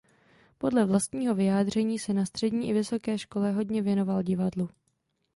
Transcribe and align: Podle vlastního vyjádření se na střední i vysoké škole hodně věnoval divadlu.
Podle 0.57 0.85
vlastního 0.85 1.35
vyjádření 1.35 1.99
se 1.99 2.13
na 2.13 2.25
střední 2.25 2.69
i 2.69 2.73
vysoké 2.73 3.17
škole 3.17 3.51
hodně 3.51 3.81
věnoval 3.81 4.21
divadlu. 4.21 4.69